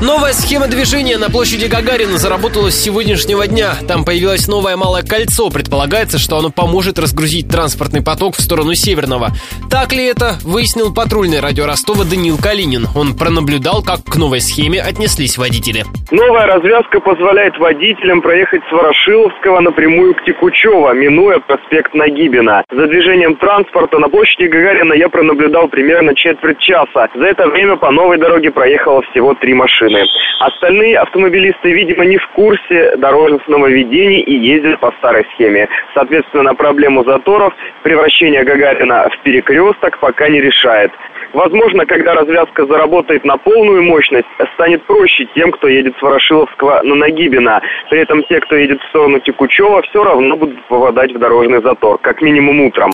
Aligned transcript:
Новая 0.00 0.32
схема 0.32 0.66
движения 0.66 1.18
на 1.18 1.28
площади 1.28 1.66
Гагарина 1.66 2.16
заработала 2.16 2.70
с 2.70 2.74
сегодняшнего 2.74 3.46
дня. 3.46 3.74
Там 3.86 4.06
появилось 4.06 4.48
новое 4.48 4.74
малое 4.74 5.02
кольцо. 5.02 5.50
Предполагается, 5.50 6.18
что 6.18 6.38
оно 6.38 6.48
поможет 6.48 6.98
разгрузить 6.98 7.50
транспортный 7.50 8.02
поток 8.02 8.34
в 8.34 8.40
сторону 8.40 8.72
Северного. 8.72 9.28
Так 9.70 9.92
ли 9.92 10.02
это, 10.06 10.38
выяснил 10.42 10.94
патрульный 10.94 11.40
радио 11.40 11.66
Ростова 11.66 12.04
Даниил 12.04 12.38
Калинин. 12.38 12.86
Он 12.96 13.12
пронаблюдал, 13.12 13.82
как 13.84 14.00
к 14.02 14.16
новой 14.16 14.40
схеме 14.40 14.80
отнеслись 14.80 15.36
водители. 15.36 15.84
Новая 16.10 16.46
развязка 16.46 17.00
позволяет 17.00 17.58
водителям 17.58 18.22
проехать 18.22 18.62
с 18.70 18.72
Ворошиловского 18.72 19.60
напрямую 19.60 20.14
к 20.14 20.24
Текучево, 20.24 20.94
минуя 20.94 21.40
проспект 21.40 21.92
Нагибина. 21.92 22.64
За 22.72 22.86
движением 22.86 23.36
транспорта 23.36 23.98
на 23.98 24.08
площади 24.08 24.48
Гагарина 24.48 24.94
я 24.94 25.10
пронаблюдал 25.10 25.68
примерно 25.68 26.14
четверть 26.14 26.58
часа. 26.58 27.08
За 27.14 27.26
это 27.26 27.46
время 27.48 27.76
по 27.76 27.90
новой 27.90 28.16
дороге 28.16 28.50
проехало 28.50 29.02
всего 29.10 29.34
три 29.34 29.52
машины 29.52 29.89
машины. 29.90 30.08
Остальные 30.40 30.98
автомобилисты, 30.98 31.72
видимо, 31.72 32.04
не 32.04 32.16
в 32.16 32.26
курсе 32.28 32.96
дорожных 32.96 33.46
нововведений 33.48 34.20
и 34.20 34.34
ездят 34.34 34.80
по 34.80 34.92
старой 34.98 35.26
схеме. 35.34 35.68
Соответственно, 35.94 36.54
проблему 36.54 37.04
заторов, 37.04 37.52
превращение 37.82 38.42
Гагарина 38.42 39.08
в 39.10 39.22
перекресток 39.22 39.98
пока 39.98 40.28
не 40.28 40.40
решает. 40.40 40.92
Возможно, 41.32 41.86
когда 41.86 42.14
развязка 42.14 42.66
заработает 42.66 43.24
на 43.24 43.36
полную 43.36 43.84
мощность, 43.84 44.26
станет 44.54 44.82
проще 44.84 45.28
тем, 45.34 45.52
кто 45.52 45.68
едет 45.68 45.94
с 45.98 46.02
Ворошиловского 46.02 46.82
на 46.82 46.94
Нагибина. 46.96 47.62
При 47.88 48.00
этом 48.00 48.24
те, 48.24 48.40
кто 48.40 48.56
едет 48.56 48.80
в 48.82 48.88
сторону 48.88 49.20
Текучева, 49.20 49.82
все 49.82 50.02
равно 50.02 50.36
будут 50.36 50.64
попадать 50.64 51.12
в 51.12 51.18
дорожный 51.18 51.62
затор, 51.62 51.98
как 51.98 52.20
минимум 52.20 52.62
утром. 52.62 52.88